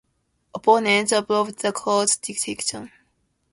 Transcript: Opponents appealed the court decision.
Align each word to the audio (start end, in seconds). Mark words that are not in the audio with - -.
Opponents 0.55 1.11
appealed 1.11 1.59
the 1.59 1.71
court 1.71 2.17
decision. 2.23 2.91